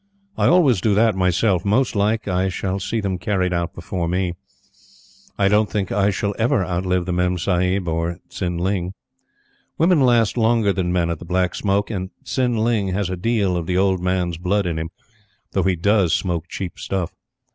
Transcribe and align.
I 0.35 0.47
always 0.47 0.81
do 0.81 0.95
that 0.95 1.13
myself. 1.13 1.63
Most 1.63 1.95
like, 1.95 2.27
I 2.27 2.49
shall 2.49 2.79
see 2.79 3.01
them 3.01 3.19
carried 3.19 3.53
out 3.53 3.75
before 3.75 4.07
me. 4.07 4.33
I 5.37 5.47
don't 5.47 5.69
think 5.69 5.91
I 5.91 6.09
shall 6.09 6.33
ever 6.39 6.65
outlive 6.65 7.05
the 7.05 7.11
Memsahib 7.13 7.87
or 7.87 8.17
Tsin 8.27 8.57
ling. 8.57 8.93
Women 9.77 9.99
last 10.01 10.37
longer 10.37 10.73
than 10.73 10.91
men 10.91 11.11
at 11.11 11.19
the 11.19 11.25
Black 11.25 11.53
Smoke, 11.53 11.91
and 11.91 12.09
Tsin 12.23 12.57
ling 12.57 12.87
has 12.87 13.11
a 13.11 13.15
deal 13.15 13.55
of 13.55 13.67
the 13.67 13.77
old 13.77 14.01
man's 14.01 14.39
blood 14.39 14.65
in 14.65 14.79
him, 14.79 14.89
though 15.51 15.61
he 15.61 15.75
DOES 15.75 16.13
smoke 16.13 16.47
cheap 16.49 16.79
stuff. 16.79 17.13